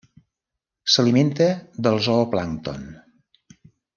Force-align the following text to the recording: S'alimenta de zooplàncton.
S'alimenta 0.93 1.49
de 1.87 1.93
zooplàncton. 2.07 2.89